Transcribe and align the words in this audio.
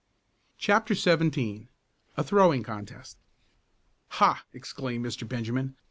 CHAPTER 0.57 0.95
XVII 0.95 1.67
A 2.17 2.23
THROWING 2.23 2.63
CONTEST 2.63 3.19
"Ha!" 4.07 4.43
exclaimed 4.51 5.05
Mr. 5.05 5.27
Benjamin. 5.29 5.75